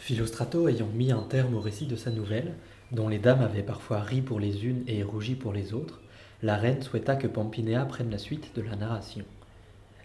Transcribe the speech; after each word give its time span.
Philostrato 0.00 0.66
ayant 0.66 0.88
mis 0.94 1.12
un 1.12 1.20
terme 1.20 1.54
au 1.54 1.60
récit 1.60 1.84
de 1.84 1.94
sa 1.94 2.10
nouvelle, 2.10 2.54
dont 2.90 3.06
les 3.06 3.18
dames 3.18 3.42
avaient 3.42 3.62
parfois 3.62 4.00
ri 4.00 4.22
pour 4.22 4.40
les 4.40 4.64
unes 4.64 4.82
et 4.86 5.02
rougi 5.02 5.34
pour 5.34 5.52
les 5.52 5.74
autres, 5.74 6.00
la 6.42 6.56
reine 6.56 6.80
souhaita 6.80 7.16
que 7.16 7.26
Pampinéa 7.26 7.84
prenne 7.84 8.10
la 8.10 8.16
suite 8.16 8.56
de 8.56 8.62
la 8.62 8.76
narration. 8.76 9.26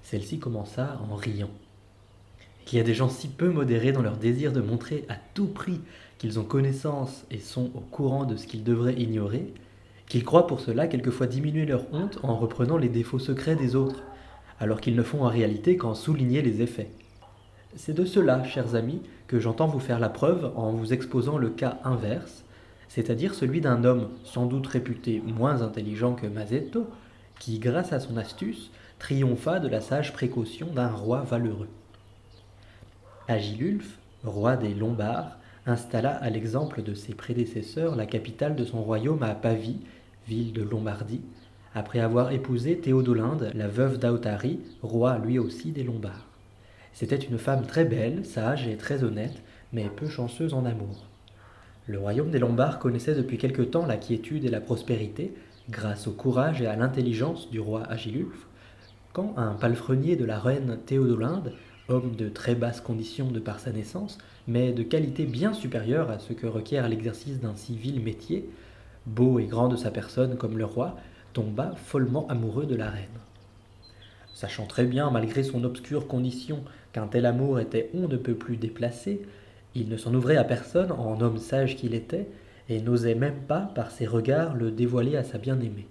Celle-ci 0.04 0.38
commença 0.38 1.00
en 1.10 1.16
riant. 1.16 1.50
Il 2.68 2.78
y 2.78 2.82
a 2.82 2.84
des 2.84 2.94
gens 2.94 3.08
si 3.08 3.30
peu 3.30 3.50
modérés 3.50 3.94
dans 3.94 4.02
leur 4.02 4.18
désir 4.18 4.52
de 4.52 4.60
montrer 4.60 5.06
à 5.08 5.16
tout 5.34 5.48
prix 5.48 5.80
qu'ils 6.18 6.40
ont 6.40 6.44
connaissance 6.44 7.24
et 7.32 7.40
sont 7.40 7.72
au 7.74 7.80
courant 7.80 8.26
de 8.26 8.36
ce 8.36 8.48
qu'ils 8.48 8.66
devraient 8.66 9.00
ignorer, 9.02 9.54
qu'ils 10.10 10.26
croient 10.26 10.46
pour 10.46 10.60
cela 10.60 10.88
quelquefois 10.88 11.28
diminuer 11.28 11.66
leur 11.66 11.86
honte 11.94 12.20
en 12.22 12.36
reprenant 12.36 12.78
les 12.78 12.90
défauts 12.90 13.18
secrets 13.18 13.56
des 13.56 13.78
autres, 13.78 14.04
alors 14.60 14.82
qu'ils 14.82 14.98
ne 14.98 15.04
font 15.04 15.24
en 15.24 15.30
réalité 15.30 15.78
qu'en 15.78 15.96
souligner 15.96 16.42
les 16.42 16.62
effets. 16.62 16.90
C'est 17.78 17.94
de 17.94 18.06
cela, 18.06 18.42
chers 18.46 18.76
amis, 18.76 19.02
que 19.28 19.38
j'entends 19.38 19.68
vous 19.68 19.82
faire 19.82 20.00
la 20.00 20.08
preuve 20.08 20.54
en 20.56 20.72
vous 20.72 20.94
exposant 20.94 21.38
le 21.38 21.50
cas 21.50 21.78
inverse, 21.84 22.46
c'est-à-dire 22.88 23.34
celui 23.34 23.60
d'un 23.60 23.84
homme 23.84 24.10
sans 24.24 24.46
doute 24.46 24.68
réputé 24.68 25.22
moins 25.26 25.62
intelligent 25.62 26.14
que 26.14 26.26
Mazetto, 26.26 26.88
qui, 27.38 27.60
grâce 27.60 27.92
à 27.92 28.00
son 28.00 28.16
astuce, 28.16 28.72
triompha 28.98 29.60
de 29.60 29.68
la 29.68 29.82
sage 29.82 30.14
précaution 30.14 30.68
d'un 30.68 30.88
roi 30.88 31.22
valeureux. 31.22 31.68
Agilulf, 33.28 34.00
roi 34.24 34.56
des 34.56 34.74
Lombards, 34.74 35.38
installa 35.66 36.12
à 36.12 36.30
l'exemple 36.30 36.82
de 36.82 36.94
ses 36.94 37.14
prédécesseurs 37.14 37.98
la 37.98 38.06
capitale 38.06 38.56
de 38.56 38.64
son 38.64 38.82
royaume 38.84 39.24
à 39.24 39.36
Pavie, 39.36 39.82
ville 40.30 40.54
de 40.54 40.64
Lombardie, 40.64 41.22
après 41.74 42.00
avoir 42.00 42.32
épousé 42.32 42.78
Théodolinde, 42.78 43.52
la 43.54 43.68
veuve 43.68 44.00
d'Autari, 44.00 44.62
roi 44.82 45.18
lui 45.18 45.40
aussi 45.40 45.72
des 45.72 45.84
Lombards. 45.84 46.26
C'était 46.96 47.18
une 47.18 47.38
femme 47.38 47.68
très 47.68 47.84
belle, 47.84 48.24
sage 48.24 48.70
et 48.70 48.78
très 48.78 49.04
honnête, 49.04 49.44
mais 49.74 49.90
peu 49.94 50.08
chanceuse 50.08 50.54
en 50.54 50.64
amour. 50.64 51.10
Le 51.88 52.00
royaume 52.00 52.32
des 52.32 52.40
Lombards 52.40 52.80
connaissait 52.80 53.16
depuis 53.16 53.38
quelque 53.38 53.64
temps 53.64 53.86
la 53.86 53.98
quiétude 53.98 54.46
et 54.46 54.50
la 54.50 54.62
prospérité, 54.62 55.34
grâce 55.70 56.08
au 56.08 56.14
courage 56.14 56.62
et 56.62 56.68
à 56.68 56.78
l'intelligence 56.78 57.52
du 57.52 57.60
roi 57.60 57.84
Agilulf, 57.84 58.48
quand 59.12 59.34
un 59.36 59.56
palefrenier 59.56 60.16
de 60.16 60.24
la 60.24 60.40
reine 60.40 60.78
Théodolinde, 60.86 61.52
homme 61.90 62.16
de 62.16 62.30
très 62.30 62.56
basse 62.56 62.80
condition 62.80 63.30
de 63.30 63.42
par 63.42 63.60
sa 63.60 63.74
naissance, 63.74 64.18
mais 64.48 64.72
de 64.72 64.82
qualité 64.82 65.26
bien 65.26 65.54
supérieure 65.54 66.10
à 66.10 66.20
ce 66.20 66.32
que 66.32 66.48
requiert 66.48 66.88
l'exercice 66.88 67.42
d'un 67.42 67.58
si 67.58 67.76
vil 67.76 68.00
métier, 68.00 68.50
beau 69.06 69.38
et 69.40 69.48
grand 69.48 69.68
de 69.68 69.76
sa 69.76 69.92
personne 69.92 70.38
comme 70.38 70.58
le 70.58 70.66
roi, 70.66 70.96
tomba 71.34 71.74
follement 71.76 72.26
amoureux 72.30 72.66
de 72.66 72.76
la 72.78 72.90
reine. 72.90 73.10
Sachant 74.36 74.66
très 74.66 74.84
bien, 74.84 75.10
malgré 75.12 75.44
son 75.44 75.64
obscure 75.64 76.10
condition, 76.10 76.66
qu'un 76.92 77.08
tel 77.08 77.26
amour 77.26 77.62
était 77.62 77.90
on 77.94 78.10
ne 78.10 78.18
peut 78.18 78.36
plus 78.36 78.58
déplacé, 78.58 79.22
il 79.76 79.88
ne 79.88 79.96
s'en 79.96 80.14
ouvrait 80.14 80.36
à 80.36 80.44
personne 80.44 80.92
en 80.92 81.22
homme 81.22 81.38
sage 81.38 81.78
qu'il 81.78 81.94
était, 81.94 82.28
et 82.68 82.82
n'osait 82.82 83.16
même 83.16 83.40
pas, 83.48 83.72
par 83.76 83.92
ses 83.92 84.06
regards, 84.06 84.54
le 84.54 84.72
dévoiler 84.72 85.16
à 85.16 85.24
sa 85.24 85.38
bien-aimée. 85.38 85.88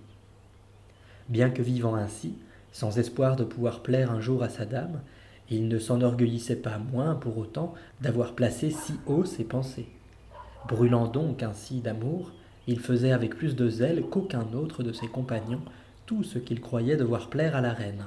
Bien 1.31 1.48
que 1.48 1.62
vivant 1.62 1.95
ainsi, 1.95 2.34
sans 2.70 2.98
espoir 2.98 3.37
de 3.37 3.45
pouvoir 3.45 3.81
plaire 3.81 4.11
un 4.11 4.20
jour 4.20 4.42
à 4.42 4.50
sa 4.50 4.67
dame, 4.67 5.00
il 5.48 5.67
ne 5.69 5.78
s'enorgueillissait 5.78 6.56
pas 6.56 6.77
moins, 6.77 7.15
pour 7.15 7.39
autant, 7.39 7.72
d'avoir 8.03 8.34
placé 8.34 8.70
si 8.70 8.92
haut 9.06 9.25
ses 9.25 9.45
pensées. 9.45 9.89
Brûlant 10.69 11.06
donc 11.06 11.42
ainsi 11.42 11.81
d'amour, 11.81 12.31
il 12.67 12.78
faisait 12.78 13.12
avec 13.12 13.37
plus 13.37 13.56
de 13.56 13.70
zèle 13.70 14.03
qu'aucun 14.03 14.45
autre 14.53 14.83
de 14.83 14.92
ses 14.92 15.09
compagnons 15.09 15.62
tout 16.05 16.25
ce 16.25 16.39
qu'il 16.39 16.61
croyait 16.61 16.98
devoir 16.98 17.31
plaire 17.31 17.56
à 17.56 17.62
la 17.62 17.72
reine. 17.72 18.05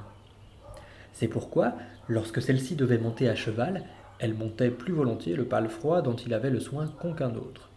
C'est 1.13 1.27
pourquoi, 1.27 1.73
lorsque 2.08 2.41
celle-ci 2.41 2.75
devait 2.75 2.97
monter 2.97 3.27
à 3.30 3.36
cheval, 3.36 3.83
elle 4.19 4.33
montait 4.33 4.72
plus 4.72 4.94
volontiers 4.94 5.36
le 5.36 5.45
palefroid 5.45 6.02
dont 6.02 6.16
il 6.16 6.33
avait 6.33 6.49
le 6.49 6.59
soin 6.59 6.88
qu'aucun 6.88 7.33
autre. 7.36 7.69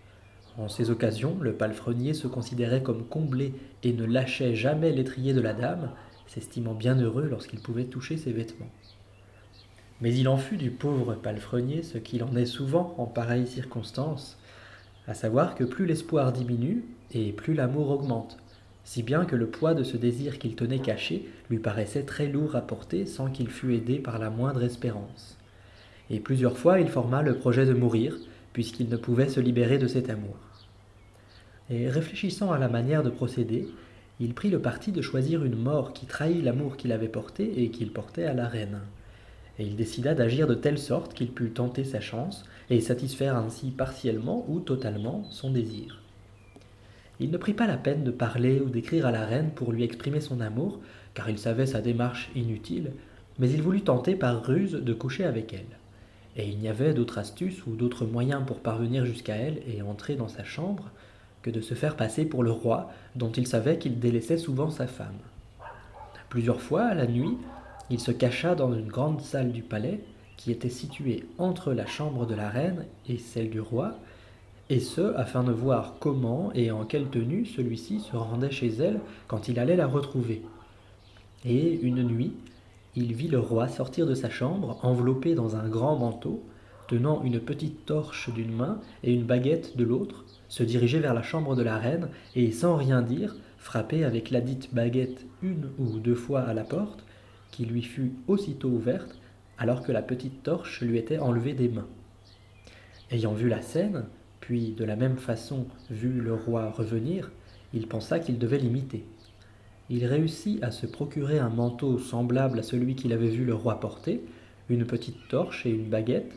En 0.58 0.68
ces 0.68 0.90
occasions, 0.90 1.36
le 1.40 1.54
palefrenier 1.54 2.12
se 2.12 2.26
considérait 2.26 2.82
comme 2.82 3.06
comblé 3.06 3.54
et 3.82 3.92
ne 3.92 4.04
lâchait 4.04 4.54
jamais 4.54 4.92
l'étrier 4.92 5.32
de 5.32 5.40
la 5.40 5.54
dame, 5.54 5.90
s'estimant 6.26 6.74
bien 6.74 6.96
heureux 6.96 7.26
lorsqu'il 7.28 7.60
pouvait 7.60 7.84
toucher 7.84 8.16
ses 8.16 8.32
vêtements. 8.32 8.70
Mais 10.00 10.14
il 10.14 10.28
en 10.28 10.36
fut 10.36 10.56
du 10.56 10.70
pauvre 10.70 11.14
palefrenier 11.14 11.82
ce 11.82 11.98
qu'il 11.98 12.24
en 12.24 12.34
est 12.36 12.46
souvent 12.46 12.94
en 12.98 13.06
pareilles 13.06 13.46
circonstances, 13.46 14.38
à 15.06 15.14
savoir 15.14 15.54
que 15.54 15.64
plus 15.64 15.86
l'espoir 15.86 16.32
diminue 16.32 16.84
et 17.12 17.32
plus 17.32 17.54
l'amour 17.54 17.90
augmente, 17.90 18.38
si 18.90 19.04
bien 19.04 19.24
que 19.24 19.36
le 19.36 19.46
poids 19.46 19.74
de 19.74 19.84
ce 19.84 19.96
désir 19.96 20.40
qu'il 20.40 20.56
tenait 20.56 20.80
caché 20.80 21.28
lui 21.48 21.60
paraissait 21.60 22.02
très 22.02 22.26
lourd 22.26 22.56
à 22.56 22.60
porter 22.60 23.06
sans 23.06 23.30
qu'il 23.30 23.48
fût 23.48 23.72
aidé 23.72 24.00
par 24.00 24.18
la 24.18 24.30
moindre 24.30 24.64
espérance. 24.64 25.38
Et 26.10 26.18
plusieurs 26.18 26.58
fois 26.58 26.80
il 26.80 26.88
forma 26.88 27.22
le 27.22 27.36
projet 27.36 27.66
de 27.66 27.72
mourir, 27.72 28.16
puisqu'il 28.52 28.88
ne 28.88 28.96
pouvait 28.96 29.28
se 29.28 29.38
libérer 29.38 29.78
de 29.78 29.86
cet 29.86 30.10
amour. 30.10 30.34
Et 31.70 31.88
réfléchissant 31.88 32.50
à 32.50 32.58
la 32.58 32.66
manière 32.66 33.04
de 33.04 33.10
procéder, 33.10 33.68
il 34.18 34.34
prit 34.34 34.50
le 34.50 34.58
parti 34.58 34.90
de 34.90 35.02
choisir 35.02 35.44
une 35.44 35.54
mort 35.54 35.92
qui 35.92 36.06
trahit 36.06 36.42
l'amour 36.42 36.76
qu'il 36.76 36.90
avait 36.90 37.06
porté 37.06 37.62
et 37.62 37.70
qu'il 37.70 37.92
portait 37.92 38.24
à 38.24 38.34
la 38.34 38.48
reine. 38.48 38.80
Et 39.60 39.66
il 39.66 39.76
décida 39.76 40.14
d'agir 40.14 40.48
de 40.48 40.54
telle 40.54 40.78
sorte 40.78 41.14
qu'il 41.14 41.30
pût 41.30 41.50
tenter 41.50 41.84
sa 41.84 42.00
chance 42.00 42.42
et 42.70 42.80
satisfaire 42.80 43.36
ainsi 43.36 43.70
partiellement 43.70 44.44
ou 44.48 44.58
totalement 44.58 45.22
son 45.30 45.52
désir. 45.52 45.99
Il 47.20 47.30
ne 47.30 47.36
prit 47.36 47.52
pas 47.52 47.66
la 47.66 47.76
peine 47.76 48.02
de 48.02 48.10
parler 48.10 48.60
ou 48.60 48.70
d'écrire 48.70 49.06
à 49.06 49.12
la 49.12 49.26
reine 49.26 49.50
pour 49.50 49.72
lui 49.72 49.84
exprimer 49.84 50.20
son 50.20 50.40
amour, 50.40 50.80
car 51.12 51.28
il 51.28 51.38
savait 51.38 51.66
sa 51.66 51.82
démarche 51.82 52.30
inutile, 52.34 52.92
mais 53.38 53.50
il 53.50 53.62
voulut 53.62 53.82
tenter 53.82 54.16
par 54.16 54.42
ruse 54.42 54.72
de 54.72 54.92
coucher 54.94 55.24
avec 55.24 55.52
elle. 55.52 55.78
Et 56.36 56.48
il 56.48 56.58
n'y 56.58 56.68
avait 56.68 56.94
d'autre 56.94 57.18
astuce 57.18 57.66
ou 57.66 57.76
d'autre 57.76 58.06
moyen 58.06 58.40
pour 58.40 58.60
parvenir 58.60 59.04
jusqu'à 59.04 59.36
elle 59.36 59.60
et 59.68 59.82
entrer 59.82 60.14
dans 60.14 60.28
sa 60.28 60.44
chambre 60.44 60.90
que 61.42 61.50
de 61.50 61.60
se 61.60 61.74
faire 61.74 61.96
passer 61.96 62.24
pour 62.24 62.42
le 62.42 62.50
roi 62.50 62.90
dont 63.16 63.32
il 63.32 63.46
savait 63.46 63.78
qu'il 63.78 63.98
délaissait 63.98 64.38
souvent 64.38 64.70
sa 64.70 64.86
femme. 64.86 65.18
Plusieurs 66.28 66.60
fois, 66.60 66.94
la 66.94 67.06
nuit, 67.06 67.36
il 67.90 68.00
se 68.00 68.12
cacha 68.12 68.54
dans 68.54 68.72
une 68.72 68.86
grande 68.86 69.20
salle 69.20 69.52
du 69.52 69.62
palais 69.62 70.00
qui 70.36 70.52
était 70.52 70.70
située 70.70 71.24
entre 71.38 71.72
la 71.72 71.86
chambre 71.86 72.24
de 72.24 72.34
la 72.34 72.48
reine 72.48 72.86
et 73.08 73.18
celle 73.18 73.50
du 73.50 73.60
roi, 73.60 73.98
et 74.70 74.78
ce 74.78 75.14
afin 75.16 75.42
de 75.42 75.50
voir 75.50 75.96
comment 75.98 76.52
et 76.54 76.70
en 76.70 76.84
quelle 76.84 77.08
tenue 77.08 77.44
celui-ci 77.44 77.98
se 78.00 78.16
rendait 78.16 78.52
chez 78.52 78.68
elle 78.68 79.00
quand 79.26 79.48
il 79.48 79.58
allait 79.58 79.76
la 79.76 79.88
retrouver. 79.88 80.42
Et 81.44 81.80
une 81.82 82.04
nuit, 82.04 82.32
il 82.94 83.12
vit 83.14 83.28
le 83.28 83.40
roi 83.40 83.66
sortir 83.66 84.06
de 84.06 84.14
sa 84.14 84.30
chambre 84.30 84.78
enveloppé 84.82 85.34
dans 85.34 85.56
un 85.56 85.68
grand 85.68 85.96
manteau, 85.96 86.44
tenant 86.86 87.22
une 87.24 87.40
petite 87.40 87.84
torche 87.84 88.32
d'une 88.32 88.54
main 88.54 88.80
et 89.02 89.12
une 89.12 89.24
baguette 89.24 89.76
de 89.76 89.84
l'autre, 89.84 90.24
se 90.48 90.62
diriger 90.62 91.00
vers 91.00 91.14
la 91.14 91.22
chambre 91.22 91.56
de 91.56 91.62
la 91.62 91.76
reine 91.76 92.08
et 92.36 92.52
sans 92.52 92.76
rien 92.76 93.02
dire, 93.02 93.34
frapper 93.58 94.04
avec 94.04 94.30
la 94.30 94.40
dite 94.40 94.72
baguette 94.72 95.26
une 95.42 95.70
ou 95.78 95.98
deux 95.98 96.14
fois 96.14 96.42
à 96.42 96.54
la 96.54 96.64
porte, 96.64 97.04
qui 97.50 97.64
lui 97.64 97.82
fut 97.82 98.12
aussitôt 98.28 98.68
ouverte, 98.68 99.18
alors 99.58 99.82
que 99.82 99.92
la 99.92 100.02
petite 100.02 100.44
torche 100.44 100.80
lui 100.80 100.96
était 100.96 101.18
enlevée 101.18 101.54
des 101.54 101.68
mains. 101.68 101.88
Ayant 103.10 103.32
vu 103.32 103.48
la 103.48 103.62
scène, 103.62 104.04
de 104.50 104.84
la 104.84 104.96
même 104.96 105.16
façon 105.16 105.66
vu 105.90 106.10
le 106.10 106.34
roi 106.34 106.70
revenir, 106.70 107.30
il 107.72 107.86
pensa 107.86 108.18
qu'il 108.18 108.38
devait 108.38 108.58
l'imiter. 108.58 109.04
Il 109.90 110.04
réussit 110.06 110.60
à 110.62 110.72
se 110.72 110.86
procurer 110.86 111.38
un 111.38 111.50
manteau 111.50 111.98
semblable 111.98 112.58
à 112.58 112.62
celui 112.64 112.96
qu'il 112.96 113.12
avait 113.12 113.28
vu 113.28 113.44
le 113.44 113.54
roi 113.54 113.78
porter, 113.78 114.24
une 114.68 114.86
petite 114.86 115.28
torche 115.28 115.66
et 115.66 115.70
une 115.70 115.88
baguette, 115.88 116.32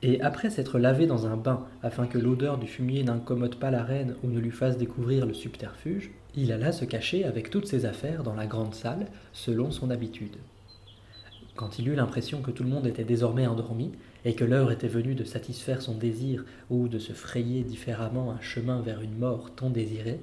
et 0.00 0.20
après 0.22 0.48
s'être 0.48 0.78
lavé 0.78 1.06
dans 1.06 1.26
un 1.26 1.36
bain 1.36 1.66
afin 1.82 2.06
que 2.06 2.16
l'odeur 2.16 2.56
du 2.56 2.66
fumier 2.66 3.02
n'incommode 3.02 3.56
pas 3.56 3.70
la 3.70 3.82
reine 3.82 4.14
ou 4.22 4.28
ne 4.28 4.38
lui 4.38 4.50
fasse 4.50 4.78
découvrir 4.78 5.26
le 5.26 5.34
subterfuge, 5.34 6.10
il 6.34 6.52
alla 6.52 6.72
se 6.72 6.86
cacher 6.86 7.24
avec 7.24 7.50
toutes 7.50 7.66
ses 7.66 7.84
affaires 7.84 8.22
dans 8.22 8.34
la 8.34 8.46
grande 8.46 8.74
salle, 8.74 9.08
selon 9.32 9.70
son 9.70 9.90
habitude. 9.90 10.36
Quand 11.58 11.80
il 11.80 11.88
eut 11.88 11.96
l'impression 11.96 12.40
que 12.40 12.52
tout 12.52 12.62
le 12.62 12.68
monde 12.68 12.86
était 12.86 13.02
désormais 13.02 13.48
endormi, 13.48 13.90
et 14.24 14.36
que 14.36 14.44
l'heure 14.44 14.70
était 14.70 14.86
venue 14.86 15.16
de 15.16 15.24
satisfaire 15.24 15.82
son 15.82 15.96
désir 15.96 16.44
ou 16.70 16.86
de 16.86 17.00
se 17.00 17.12
frayer 17.12 17.64
différemment 17.64 18.30
un 18.30 18.40
chemin 18.40 18.80
vers 18.80 19.00
une 19.00 19.18
mort 19.18 19.50
tant 19.56 19.68
désirée, 19.68 20.20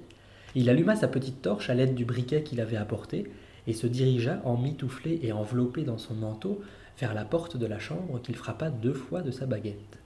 il 0.55 0.69
alluma 0.69 0.95
sa 0.95 1.09
petite 1.09 1.41
torche 1.41 1.69
à 1.69 1.73
l'aide 1.73 1.93
du 1.93 2.05
briquet 2.05 2.41
qu'il 2.41 2.61
avait 2.61 2.77
apporté 2.77 3.29
et 3.67 3.73
se 3.73 3.85
dirigea 3.85 4.39
emmitouflé 4.45 5.19
et 5.23 5.33
enveloppé 5.33 5.83
dans 5.83 5.97
son 5.97 6.13
manteau 6.13 6.61
vers 7.01 7.13
la 7.13 7.25
porte 7.25 7.57
de 7.57 7.65
la 7.65 7.79
chambre 7.79 8.21
qu'il 8.21 8.37
frappa 8.37 8.69
deux 8.69 8.93
fois 8.93 9.21
de 9.21 9.31
sa 9.31 9.45
baguette. 9.45 9.99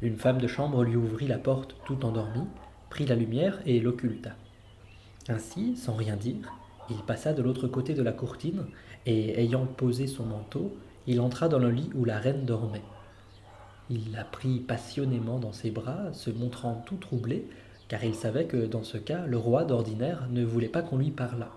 Une 0.00 0.16
femme 0.16 0.38
de 0.38 0.46
chambre 0.46 0.84
lui 0.84 0.94
ouvrit 0.94 1.26
la 1.26 1.38
porte 1.38 1.74
tout 1.86 2.04
endormie, 2.04 2.46
prit 2.88 3.04
la 3.04 3.16
lumière 3.16 3.58
et 3.66 3.80
l'occulta. 3.80 4.36
Ainsi, 5.28 5.76
sans 5.76 5.96
rien 5.96 6.14
dire, 6.14 6.52
il 6.88 6.98
passa 6.98 7.32
de 7.32 7.42
l'autre 7.42 7.68
côté 7.68 7.94
de 7.94 8.02
la 8.02 8.12
courtine 8.12 8.64
et, 9.06 9.40
ayant 9.40 9.66
posé 9.66 10.06
son 10.06 10.24
manteau, 10.24 10.76
il 11.06 11.20
entra 11.20 11.48
dans 11.48 11.58
le 11.58 11.70
lit 11.70 11.90
où 11.94 12.04
la 12.04 12.18
reine 12.18 12.44
dormait. 12.44 12.82
Il 13.88 14.12
la 14.12 14.24
prit 14.24 14.60
passionnément 14.60 15.38
dans 15.38 15.52
ses 15.52 15.70
bras, 15.70 16.12
se 16.12 16.30
montrant 16.30 16.82
tout 16.86 16.96
troublé, 16.96 17.48
car 17.88 18.04
il 18.04 18.14
savait 18.14 18.44
que 18.44 18.66
dans 18.66 18.84
ce 18.84 18.98
cas, 18.98 19.26
le 19.26 19.36
roi 19.36 19.64
d'ordinaire 19.64 20.28
ne 20.30 20.44
voulait 20.44 20.68
pas 20.68 20.82
qu'on 20.82 20.98
lui 20.98 21.10
parlât, 21.10 21.50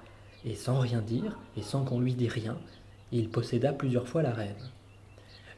et 0.46 0.56
sans 0.56 0.80
rien 0.80 1.02
dire, 1.02 1.38
et 1.58 1.62
sans 1.62 1.84
qu'on 1.84 2.00
lui 2.00 2.16
dît 2.16 2.30
rien, 2.30 2.58
il 3.12 3.30
posséda 3.30 3.72
plusieurs 3.72 4.08
fois 4.08 4.24
la 4.24 4.34
reine. 4.34 4.72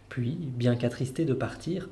Puis, 0.09 0.37
bien 0.41 0.75
qu'attristé 0.75 1.25
de 1.25 1.33
partir, 1.33 1.89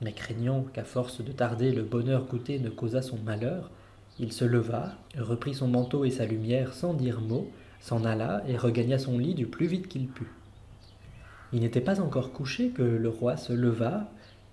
Mais 0.00 0.12
craignant 0.12 0.62
qu'à 0.62 0.82
force 0.82 1.20
de 1.22 1.30
tarder 1.30 1.70
le 1.70 1.84
bonheur 1.84 2.24
goûté 2.24 2.58
ne 2.58 2.70
causât 2.70 3.02
son 3.02 3.18
malheur, 3.18 3.70
il 4.18 4.32
se 4.32 4.44
leva, 4.44 4.96
reprit 5.16 5.54
son 5.54 5.68
manteau 5.68 6.04
et 6.04 6.10
sa 6.10 6.26
lumière 6.26 6.74
sans 6.74 6.92
dire 6.92 7.20
mot, 7.20 7.48
s'en 7.82 8.04
alla 8.04 8.42
et 8.48 8.56
regagna 8.56 8.96
son 8.96 9.18
lit 9.18 9.34
du 9.34 9.46
plus 9.46 9.66
vite 9.66 9.88
qu'il 9.88 10.06
put. 10.06 10.30
Il 11.52 11.60
n'était 11.60 11.80
pas 11.80 12.00
encore 12.00 12.32
couché 12.32 12.70
que 12.70 12.82
le 12.82 13.08
roi 13.08 13.36
se 13.36 13.52
leva 13.52 14.08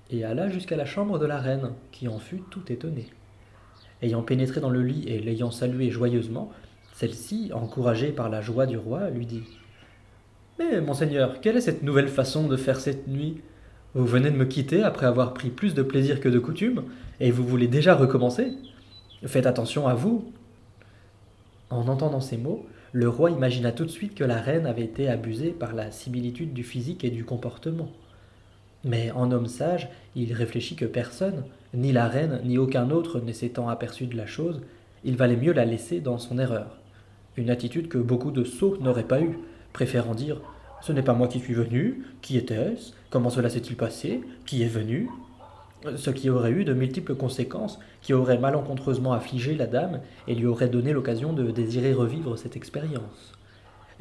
et 0.10 0.26
alla 0.26 0.50
jusqu'à 0.50 0.76
la 0.76 0.86
chambre 0.86 1.20
de 1.20 1.28
la 1.28 1.38
reine, 1.38 1.72
qui 1.92 2.08
en 2.08 2.18
fut 2.18 2.42
tout 2.50 2.72
étonnée. 2.72 3.08
Ayant 4.02 4.24
pénétré 4.24 4.60
dans 4.60 4.72
le 4.72 4.82
lit 4.82 5.08
et 5.08 5.20
l'ayant 5.20 5.52
salué 5.52 5.92
joyeusement, 5.92 6.52
celle-ci, 6.94 7.52
encouragée 7.54 8.12
par 8.12 8.30
la 8.30 8.42
joie 8.42 8.66
du 8.66 8.78
roi, 8.78 9.10
lui 9.12 9.28
dit 9.28 9.44
Mais, 10.58 10.82
monseigneur, 10.82 11.40
quelle 11.40 11.58
est 11.58 11.62
cette 11.62 11.84
nouvelle 11.84 12.08
façon 12.08 12.48
de 12.48 12.58
faire 12.58 12.80
cette 12.80 13.08
nuit? 13.08 13.42
Vous 13.94 14.06
venez 14.06 14.32
de 14.32 14.36
me 14.36 14.46
quitter 14.46 14.84
après 14.84 15.06
avoir 15.06 15.34
pris 15.34 15.50
plus 15.50 15.76
de 15.76 15.84
plaisir 15.84 16.20
que 16.20 16.30
de 16.30 16.40
coutume, 16.40 16.84
et 17.20 17.32
vous 17.32 17.46
voulez 17.46 17.68
déjà 17.68 17.96
recommencer? 17.96 18.54
Faites 19.26 19.46
attention 19.46 19.88
à 19.88 19.94
vous. 19.94 20.32
En 21.70 21.88
entendant 21.88 22.22
ces 22.22 22.38
mots, 22.38 22.66
le 22.92 23.08
roi 23.08 23.30
imagina 23.30 23.72
tout 23.72 23.86
de 23.86 23.92
suite 23.92 24.16
que 24.16 24.24
la 24.24 24.42
reine 24.42 24.66
avait 24.66 24.84
été 24.84 25.08
abusée 25.08 25.52
par 25.52 25.74
la 25.74 25.92
similitude 25.92 26.54
du 26.54 26.64
physique 26.64 27.04
et 27.04 27.12
du 27.12 27.24
comportement. 27.24 27.92
Mais 28.84 29.12
en 29.12 29.32
homme 29.32 29.48
sage, 29.48 29.90
il 30.16 30.34
réfléchit 30.34 30.76
que 30.76 30.86
personne, 30.86 31.44
ni 31.74 31.92
la 31.92 32.08
reine, 32.08 32.42
ni 32.44 32.58
aucun 32.58 32.90
autre 32.90 33.20
ne 33.20 33.32
s'étant 33.32 33.70
aperçu 33.70 34.08
de 34.08 34.18
la 34.18 34.26
chose, 34.26 34.62
il 35.04 35.18
valait 35.18 35.36
mieux 35.36 35.54
la 35.54 35.66
laisser 35.66 36.00
dans 36.00 36.18
son 36.18 36.40
erreur. 36.40 36.78
Une 37.38 37.52
attitude 37.52 37.90
que 37.90 37.98
beaucoup 38.00 38.32
de 38.32 38.44
sots 38.44 38.78
n'auraient 38.82 39.04
pas 39.04 39.22
eue, 39.22 39.38
préférant 39.72 40.16
dire 40.16 40.42
Ce 40.82 40.92
n'est 40.92 41.04
pas 41.04 41.14
moi 41.14 41.28
qui 41.28 41.40
suis 41.40 41.54
venu, 41.54 42.06
qui 42.22 42.38
était-ce 42.38 42.94
Comment 43.12 43.30
cela 43.30 43.50
s'est-il 43.50 43.76
passé 43.76 44.22
Qui 44.46 44.64
est 44.64 44.68
venu? 44.68 45.10
Ce 45.96 46.10
qui 46.10 46.30
aurait 46.30 46.52
eu 46.52 46.66
de 46.66 46.74
multiples 46.74 47.16
conséquences, 47.16 47.80
qui 48.02 48.14
auraient 48.14 48.38
malencontreusement 48.38 49.14
affligé 49.14 49.56
la 49.56 49.68
dame 49.68 50.02
et 50.28 50.36
lui 50.36 50.46
auraient 50.46 50.70
donné 50.70 50.94
l'occasion 50.94 51.34
de 51.34 51.52
désirer 51.52 51.94
revivre 51.94 52.38
cette 52.38 52.56
expérience. 52.56 53.34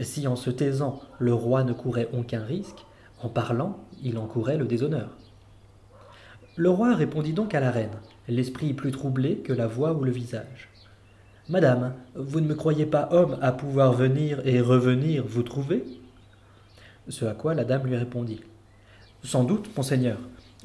Si 0.00 0.26
en 0.26 0.36
se 0.36 0.50
taisant 0.50 1.00
le 1.19 1.34
roi 1.34 1.64
ne 1.64 1.72
courait 1.72 2.08
aucun 2.12 2.42
risque, 2.42 2.84
en 3.22 3.28
parlant 3.28 3.78
il 4.02 4.19
encourait 4.19 4.56
le 4.56 4.66
déshonneur. 4.66 5.10
Le 6.56 6.70
roi 6.70 6.94
répondit 6.94 7.32
donc 7.32 7.54
à 7.54 7.60
la 7.60 7.70
reine, 7.70 7.98
l'esprit 8.28 8.72
plus 8.72 8.90
troublé 8.90 9.38
que 9.38 9.52
la 9.52 9.66
voix 9.66 9.92
ou 9.92 10.02
le 10.02 10.10
visage. 10.10 10.69
Madame, 11.48 11.94
vous 12.14 12.40
ne 12.40 12.46
me 12.48 12.54
croyez 12.54 12.84
pas 12.84 13.08
homme 13.12 13.38
à 13.40 13.52
pouvoir 13.52 13.92
venir 13.92 14.40
et 14.44 14.60
revenir 14.60 15.25
vous 15.26 15.42
trouver? 15.42 15.84
Ce 17.08 17.25
à 17.25 17.32
quoi 17.32 17.54
la 17.54 17.64
dame 17.64 17.86
lui 17.86 17.96
répondit. 17.96 18.40
Sans 19.22 19.44
doute, 19.44 19.75
monseigneur, 19.76 20.19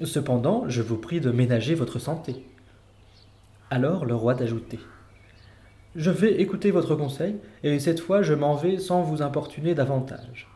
Cependant, 0.04 0.66
je 0.68 0.82
vous 0.82 0.98
prie 0.98 1.22
de 1.22 1.32
ménager 1.32 1.76
votre 1.76 1.98
santé. 1.98 2.44
Alors 3.70 4.06
le 4.06 4.16
roi 4.16 4.34
d'ajouter 4.34 4.80
Je 5.96 6.12
vais 6.12 6.42
écouter 6.42 6.72
votre 6.72 6.96
conseil, 6.96 7.38
et 7.64 7.80
cette 7.80 8.02
fois 8.02 8.22
je 8.22 8.34
m'en 8.34 8.56
vais 8.56 8.80
sans 8.80 9.02
vous 9.02 9.22
importuner 9.22 9.76
davantage. 9.76 10.50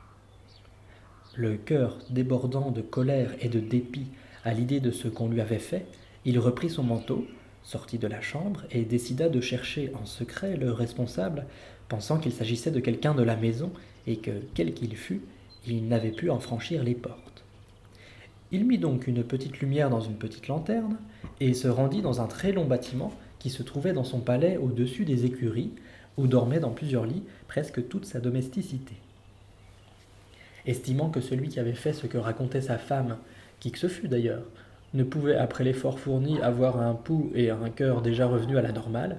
Le 1.36 1.56
cœur 1.56 1.98
débordant 2.10 2.72
de 2.72 2.82
colère 2.82 3.32
et 3.40 3.48
de 3.48 3.62
dépit 3.62 4.08
à 4.44 4.54
l'idée 4.54 4.82
de 4.82 4.92
ce 4.92 5.08
qu'on 5.08 5.30
lui 5.30 5.40
avait 5.40 5.60
fait, 5.60 5.86
il 6.26 6.40
reprit 6.40 6.70
son 6.70 6.84
manteau, 6.84 7.26
sortit 7.64 8.00
de 8.00 8.08
la 8.08 8.22
chambre 8.22 8.66
et 8.72 8.84
décida 8.84 9.30
de 9.30 9.40
chercher 9.40 9.94
en 10.02 10.06
secret 10.06 10.58
le 10.58 10.72
responsable, 10.74 11.46
pensant 11.88 12.20
qu'il 12.20 12.34
s'agissait 12.34 12.72
de 12.72 12.82
quelqu'un 12.82 13.16
de 13.16 13.24
la 13.24 13.38
maison 13.38 13.72
et 14.08 14.18
que, 14.18 14.32
quel 14.56 14.74
qu'il 14.74 14.98
fût, 14.98 15.22
il 15.66 15.88
n'avait 15.88 16.12
pu 16.12 16.30
en 16.30 16.40
franchir 16.40 16.84
les 16.84 16.96
portes. 16.96 17.37
Il 18.52 18.66
mit 18.66 18.78
donc 18.78 19.08
une 19.08 19.24
petite 19.24 19.60
lumière 19.60 19.90
dans 19.90 20.00
une 20.00 20.16
petite 20.16 20.48
lanterne, 20.48 20.98
et 21.40 21.54
se 21.54 21.68
rendit 21.68 22.02
dans 22.02 22.22
un 22.22 22.28
très 22.28 22.52
long 22.52 22.66
bâtiment 22.66 23.14
qui 23.40 23.50
se 23.50 23.64
trouvait 23.64 23.94
dans 23.94 24.04
son 24.04 24.20
palais 24.20 24.58
au-dessus 24.58 25.06
des 25.06 25.26
écuries, 25.26 25.72
où 26.18 26.28
dormait 26.28 26.60
dans 26.60 26.72
plusieurs 26.72 27.06
lits 27.06 27.24
presque 27.48 27.88
toute 27.88 28.06
sa 28.06 28.20
domesticité. 28.20 28.96
Estimant 30.66 31.10
que 31.10 31.22
celui 31.22 31.50
qui 31.50 31.60
avait 31.60 31.74
fait 31.74 31.94
ce 31.94 32.08
que 32.08 32.18
racontait 32.18 32.62
sa 32.62 32.78
femme, 32.78 33.18
qui 33.60 33.72
que 33.72 33.80
ce 33.80 33.88
fût 33.88 34.08
d'ailleurs, 34.08 34.44
ne 34.94 35.04
pouvait 35.04 35.36
après 35.36 35.64
l'effort 35.64 36.00
fourni 36.00 36.42
avoir 36.42 36.82
un 36.82 36.94
pouls 36.94 37.32
et 37.36 37.50
un 37.50 37.70
cœur 37.70 38.02
déjà 38.02 38.26
revenus 38.26 38.58
à 38.58 38.62
la 38.62 38.72
normale, 38.72 39.18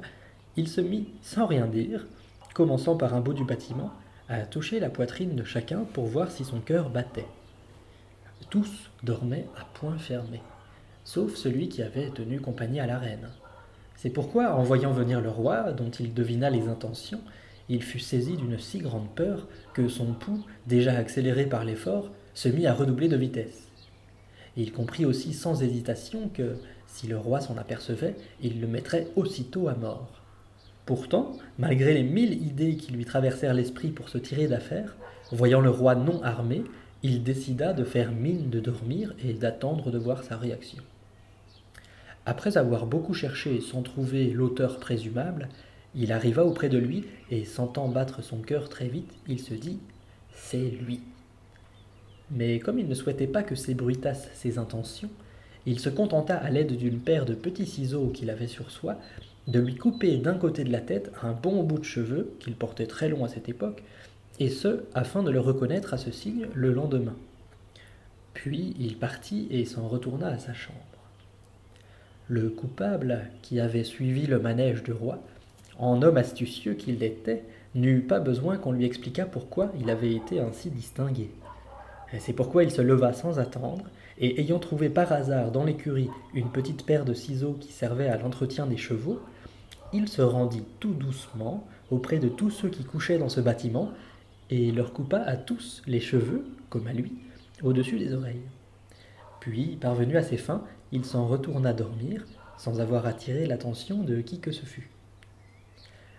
il 0.57 0.69
se 0.69 0.81
mit, 0.81 1.09
sans 1.23 1.47
rien 1.47 1.67
dire, 1.67 2.07
commençant 2.55 2.97
par 2.97 3.15
un 3.15 3.21
bout 3.21 3.35
du 3.35 3.45
bâtiment, 3.45 3.93
à 4.29 4.41
toucher 4.41 4.81
la 4.81 4.91
poitrine 4.91 5.37
de 5.37 5.45
chacun 5.45 5.85
pour 5.93 6.07
voir 6.07 6.31
si 6.31 6.45
son 6.45 6.61
cœur 6.61 6.91
battait. 6.91 7.27
Tous 8.51 8.91
dormaient 9.03 9.47
à 9.61 9.65
point 9.75 9.99
fermé, 9.99 10.41
sauf 11.05 11.35
celui 11.35 11.69
qui 11.69 11.83
avait 11.83 12.11
tenu 12.11 12.41
compagnie 12.41 12.81
à 12.81 12.87
la 12.87 12.99
reine. 12.99 13.29
C'est 13.97 14.11
pourquoi, 14.11 14.55
en 14.55 14.63
voyant 14.63 14.93
venir 14.93 15.21
le 15.21 15.29
roi, 15.29 15.73
dont 15.73 15.91
il 15.91 16.15
devina 16.15 16.49
les 16.49 16.69
intentions, 16.69 17.21
il 17.69 17.83
fut 17.83 17.99
saisi 17.99 18.37
d'une 18.37 18.59
si 18.59 18.79
grande 18.79 19.11
peur 19.15 19.49
que 19.75 19.89
son 19.89 20.15
pouls, 20.15 20.45
déjà 20.67 20.97
accéléré 20.97 21.47
par 21.47 21.65
l'effort, 21.65 22.11
se 22.33 22.49
mit 22.49 22.67
à 22.67 22.73
redoubler 22.73 23.09
de 23.09 23.17
vitesse. 23.17 23.69
Il 24.57 24.73
comprit 24.73 25.05
aussi 25.05 25.35
sans 25.35 25.63
hésitation 25.63 26.31
que, 26.33 26.57
si 26.87 27.07
le 27.07 27.19
roi 27.19 27.41
s'en 27.41 27.59
apercevait, 27.59 28.17
il 28.41 28.61
le 28.61 28.67
mettrait 28.67 29.09
aussitôt 29.17 29.69
à 29.69 29.75
mort. 29.75 30.23
Pourtant, 30.87 31.33
malgré 31.59 31.93
les 31.93 32.03
mille 32.03 32.33
idées 32.33 32.77
qui 32.77 32.93
lui 32.93 33.05
traversèrent 33.05 33.53
l'esprit 33.53 33.91
pour 33.91 34.09
se 34.09 34.17
tirer 34.17 34.47
d'affaire, 34.47 34.97
voyant 35.33 35.61
le 35.61 35.69
roi 35.69 35.95
non 35.95 36.23
armé, 36.23 36.65
il 37.03 37.23
décida 37.23 37.73
de 37.73 37.85
faire 37.85 38.13
mine 38.13 38.51
de 38.51 38.61
dormir 38.61 39.15
et 39.25 39.33
d'attendre 39.33 39.91
de 39.91 39.99
voir 39.99 40.25
sa 40.25 40.37
réaction. 40.37 40.83
Après 42.27 42.59
avoir 42.59 42.87
beaucoup 42.87 43.15
cherché 43.15 43.61
sans 43.61 43.83
trouver 43.83 44.31
l'auteur 44.31 44.79
présumable, 44.79 45.49
il 45.95 46.13
arriva 46.13 46.45
auprès 46.45 46.69
de 46.69 46.79
lui 46.79 47.05
et 47.31 47.45
sentant 47.45 47.89
battre 47.89 48.23
son 48.23 48.39
cœur 48.39 48.69
très 48.69 48.89
vite, 48.89 49.13
il 49.27 49.41
se 49.41 49.55
dit 49.55 49.79
C'est 50.35 50.71
lui. 50.71 51.01
Mais 52.31 52.59
comme 52.59 52.79
il 52.79 52.89
ne 52.89 52.95
souhaitait 52.95 53.27
pas 53.27 53.43
que 53.43 53.55
s'ébruitassent 53.55 54.29
ses 54.35 54.59
intentions, 54.59 55.11
il 55.65 55.81
se 55.81 55.89
contenta 55.89 56.37
à 56.37 56.51
l'aide 56.51 56.77
d'une 56.77 57.01
paire 57.01 57.25
de 57.25 57.35
petits 57.35 57.67
ciseaux 57.67 58.09
qu'il 58.09 58.31
avait 58.31 58.47
sur 58.47 58.71
soi 58.71 58.99
de 59.47 59.61
lui 59.61 59.77
couper 59.77 60.19
d'un 60.19 60.35
côté 60.35 60.63
de 60.63 60.73
la 60.73 60.81
tête 60.81 61.11
un 61.23 61.33
bon 61.33 61.63
bout 61.63 61.79
de 61.79 61.85
cheveux, 61.85 62.35
qu'il 62.39 62.55
portait 62.55 62.87
très 62.87 63.09
long 63.09 63.25
à 63.25 63.29
cette 63.29 63.49
époque, 63.49 63.83
et 64.39 64.51
ce, 64.51 64.85
afin 64.95 65.23
de 65.23 65.31
le 65.31 65.41
reconnaître 65.41 65.95
à 65.95 65.99
ce 65.99 66.11
signe 66.11 66.47
le 66.55 66.73
lendemain. 66.73 67.17
Puis 68.35 68.75
il 68.79 68.97
partit 68.97 69.49
et 69.51 69.65
s'en 69.65 69.89
retourna 69.89 70.29
à 70.29 70.39
sa 70.39 70.55
chambre. 70.55 70.79
Le 72.29 72.51
coupable, 72.51 73.23
qui 73.43 73.59
avait 73.59 73.85
suivi 73.85 74.27
le 74.27 74.39
manège 74.39 74.83
du 74.83 74.93
roi, 74.93 75.19
en 75.79 76.03
homme 76.03 76.17
astucieux 76.17 76.75
qu'il 76.75 77.03
était, 77.03 77.43
n'eut 77.75 78.01
pas 78.01 78.21
besoin 78.21 78.57
qu'on 78.57 78.73
lui 78.73 78.85
expliquât 78.85 79.27
pourquoi 79.27 79.73
il 79.81 79.91
avait 79.91 80.15
été 80.15 80.41
ainsi 80.41 80.71
distingué. 80.71 81.31
C'est 82.19 82.33
pourquoi 82.33 82.65
il 82.65 82.71
se 82.71 82.83
leva 82.83 83.13
sans 83.13 83.39
attendre, 83.39 83.85
et 84.19 84.41
ayant 84.41 84.59
trouvé 84.59 84.89
par 84.89 85.13
hasard 85.13 85.51
dans 85.51 85.65
l'écurie 85.65 86.11
une 86.35 86.51
petite 86.51 86.85
paire 86.85 87.05
de 87.05 87.15
ciseaux 87.15 87.57
qui 87.61 87.73
servait 87.73 88.09
à 88.09 88.17
l'entretien 88.19 88.67
des 88.67 88.77
chevaux, 88.77 89.21
il 89.93 90.09
se 90.09 90.23
rendit 90.23 90.65
tout 90.81 90.93
doucement 90.93 91.67
auprès 91.91 92.19
de 92.19 92.29
tous 92.29 92.51
ceux 92.51 92.69
qui 92.69 92.85
couchaient 92.85 93.19
dans 93.19 93.29
ce 93.29 93.41
bâtiment, 93.41 93.93
et 94.51 94.73
leur 94.73 94.93
coupa 94.93 95.19
à 95.19 95.37
tous 95.37 95.83
les 95.87 96.01
cheveux, 96.01 96.45
comme 96.71 96.87
à 96.87 96.93
lui, 96.93 97.13
au-dessus 97.63 97.99
des 97.99 98.15
oreilles. 98.15 98.43
Puis, 99.41 99.77
parvenu 99.81 100.17
à 100.17 100.23
ses 100.23 100.37
fins, 100.37 100.65
il 100.93 101.05
s'en 101.05 101.27
retourna 101.27 101.73
dormir, 101.73 102.25
sans 102.57 102.81
avoir 102.81 103.07
attiré 103.07 103.47
l'attention 103.47 104.03
de 104.03 104.21
qui 104.21 104.41
que 104.41 104.53
ce 104.53 104.65
fût. 104.65 104.91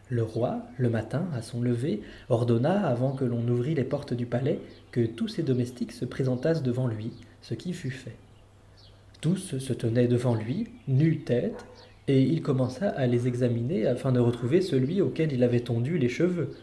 Le 0.09 0.23
roi, 0.23 0.63
le 0.77 0.89
matin, 0.89 1.27
à 1.35 1.41
son 1.41 1.61
lever, 1.61 2.01
ordonna, 2.29 2.87
avant 2.87 3.11
que 3.11 3.25
l'on 3.25 3.47
ouvrît 3.47 3.75
les 3.75 3.83
portes 3.83 4.13
du 4.13 4.25
palais, 4.25 4.59
que 4.91 5.05
tous 5.05 5.27
ses 5.27 5.43
domestiques 5.43 5.91
se 5.91 6.05
présentassent 6.05 6.63
devant 6.63 6.87
lui, 6.87 7.11
ce 7.41 7.53
qui 7.53 7.73
fut 7.73 7.91
fait. 7.91 8.15
Tous 9.21 9.57
se 9.57 9.73
tenaient 9.73 10.07
devant 10.07 10.33
lui, 10.33 10.69
nu-tête, 10.87 11.65
et 12.07 12.23
il 12.23 12.41
commença 12.41 12.89
à 12.89 13.05
les 13.05 13.27
examiner 13.27 13.85
afin 13.85 14.11
de 14.11 14.19
retrouver 14.19 14.61
celui 14.61 14.99
auquel 15.01 15.31
il 15.31 15.43
avait 15.43 15.59
tondu 15.59 15.99
les 15.99 16.09
cheveux, 16.09 16.55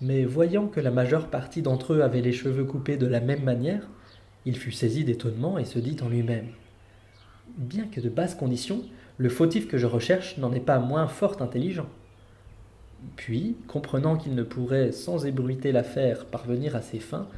mais 0.00 0.24
voyant 0.24 0.66
que 0.66 0.80
la 0.80 0.90
majeure 0.90 1.28
partie 1.28 1.62
d'entre 1.62 1.94
eux 1.94 2.02
avaient 2.02 2.20
les 2.20 2.32
cheveux 2.32 2.64
coupés 2.64 2.96
de 2.96 3.06
la 3.06 3.20
même 3.20 3.42
manière, 3.42 3.88
il 4.44 4.56
fut 4.56 4.72
saisi 4.72 5.04
d'étonnement 5.04 5.58
et 5.58 5.64
se 5.64 5.78
dit 5.78 5.96
en 6.02 6.08
lui-même 6.08 6.48
Bien 7.56 7.86
que 7.86 8.00
de 8.00 8.08
basse 8.08 8.34
condition, 8.34 8.82
le 9.18 9.28
fautif 9.28 9.66
que 9.66 9.78
je 9.78 9.86
recherche 9.86 10.36
n'en 10.36 10.52
est 10.52 10.60
pas 10.60 10.78
moins 10.78 11.06
fort 11.06 11.40
intelligent. 11.40 11.88
Puis, 13.16 13.56
comprenant 13.68 14.16
qu'il 14.16 14.34
ne 14.34 14.42
pourrait 14.42 14.92
sans 14.92 15.24
ébruiter 15.24 15.72
l'affaire 15.72 16.26
parvenir 16.26 16.76
à 16.76 16.82
ses 16.82 16.98
fins, 16.98 17.28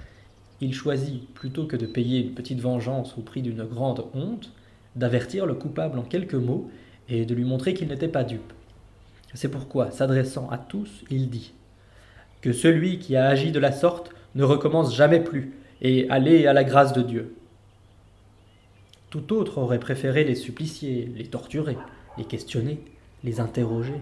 il 0.61 0.75
choisit, 0.75 1.33
plutôt 1.35 1.67
que 1.67 1.77
de 1.77 1.87
payer 1.87 2.21
une 2.21 2.35
petite 2.35 2.61
vengeance 2.61 3.17
au 3.17 3.21
prix 3.21 3.43
d'une 3.43 3.65
grande 3.65 4.07
honte, 4.15 4.53
d'avertir 4.97 5.47
le 5.47 5.55
coupable 5.55 5.99
en 5.99 6.03
quelques 6.03 6.35
mots 6.35 6.69
et 7.09 7.25
de 7.25 7.35
lui 7.35 7.45
montrer 7.45 7.75
qu'il 7.75 7.89
n'était 7.89 8.09
pas 8.09 8.25
dupe. 8.25 8.53
C'est 9.35 9.51
pourquoi, 9.51 9.91
s'adressant 9.93 10.49
à 10.51 10.59
tous, 10.59 11.05
il 11.11 11.31
dit 11.31 11.53
que 12.41 12.53
celui 12.53 12.99
qui 12.99 13.17
a 13.17 13.27
agi 13.27 13.53
de 13.53 13.59
la 13.59 13.73
sorte 13.73 14.11
ne 14.35 14.45
recommence 14.45 14.95
jamais 14.95 15.21
plus, 15.21 15.53
et 15.83 16.09
allez 16.11 16.47
à 16.47 16.53
la 16.53 16.65
grâce 16.65 16.93
de 16.93 17.03
Dieu. 17.03 17.35
Tout 19.11 19.33
autre 19.33 19.59
aurait 19.59 19.81
préféré 19.81 20.25
les 20.25 20.35
supplicier, 20.35 21.11
les 21.17 21.27
torturer, 21.27 21.79
les 22.19 22.25
questionner, 22.25 22.81
les 23.25 23.41
interroger. 23.41 24.01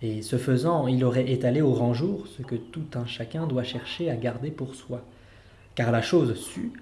Et 0.00 0.22
ce 0.22 0.36
faisant, 0.36 0.86
il 0.86 1.04
aurait 1.04 1.30
étalé 1.30 1.60
au 1.60 1.72
grand 1.72 1.92
jour 1.92 2.26
ce 2.28 2.42
que 2.42 2.54
tout 2.54 2.86
un 2.94 3.04
chacun 3.04 3.46
doit 3.46 3.64
chercher 3.64 4.10
à 4.10 4.16
garder 4.16 4.50
pour 4.50 4.74
soi. 4.74 5.02
Car 5.74 5.92
la 5.92 6.02
chose 6.02 6.34
sue, 6.34 6.72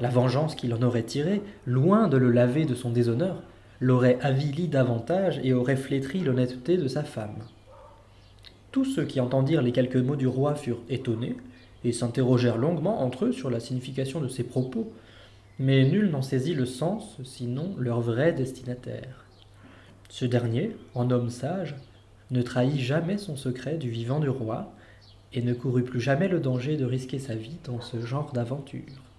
la 0.00 0.08
vengeance 0.08 0.54
qu'il 0.54 0.74
en 0.74 0.82
aurait 0.82 1.04
tirée, 1.04 1.42
loin 1.66 2.08
de 2.08 2.16
le 2.16 2.30
laver 2.30 2.64
de 2.64 2.74
son 2.74 2.90
déshonneur, 2.90 3.42
l'aurait 3.78 4.18
avili 4.20 4.68
davantage 4.68 5.40
et 5.44 5.52
aurait 5.52 5.76
flétri 5.76 6.20
l'honnêteté 6.20 6.76
de 6.76 6.88
sa 6.88 7.04
femme. 7.04 7.44
Tous 8.72 8.86
ceux 8.86 9.04
qui 9.04 9.20
entendirent 9.20 9.60
les 9.60 9.70
quelques 9.70 9.96
mots 9.96 10.16
du 10.16 10.26
roi 10.26 10.54
furent 10.54 10.82
étonnés 10.88 11.36
et 11.84 11.92
s'interrogèrent 11.92 12.56
longuement 12.56 13.02
entre 13.02 13.26
eux 13.26 13.32
sur 13.32 13.50
la 13.50 13.60
signification 13.60 14.20
de 14.20 14.28
ces 14.28 14.44
propos, 14.44 14.90
mais 15.58 15.84
nul 15.84 16.10
n'en 16.10 16.22
saisit 16.22 16.54
le 16.54 16.64
sens, 16.64 17.18
sinon 17.22 17.74
leur 17.78 18.00
vrai 18.00 18.32
destinataire. 18.32 19.26
Ce 20.08 20.24
dernier, 20.24 20.74
en 20.94 21.10
homme 21.10 21.28
sage, 21.28 21.74
ne 22.30 22.40
trahit 22.40 22.78
jamais 22.78 23.18
son 23.18 23.36
secret 23.36 23.76
du 23.76 23.90
vivant 23.90 24.20
du 24.20 24.30
roi, 24.30 24.72
et 25.34 25.42
ne 25.42 25.52
courut 25.52 25.84
plus 25.84 26.00
jamais 26.00 26.28
le 26.28 26.40
danger 26.40 26.76
de 26.76 26.84
risquer 26.84 27.18
sa 27.18 27.34
vie 27.34 27.56
dans 27.64 27.80
ce 27.80 28.00
genre 28.00 28.32
d'aventure. 28.32 29.11